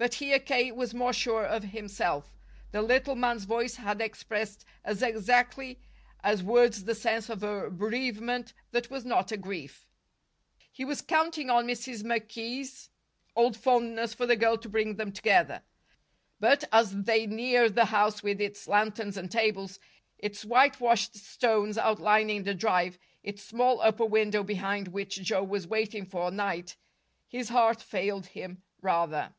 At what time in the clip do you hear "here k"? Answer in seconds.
0.14-0.70